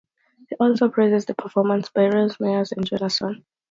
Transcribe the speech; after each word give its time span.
He 0.49 0.55
also 0.59 0.89
praised 0.89 1.27
the 1.27 1.35
performances 1.35 1.91
by 1.93 2.05
Rhys 2.07 2.39
Meyers 2.39 2.71
and 2.71 2.83
Johansson. 2.89 3.45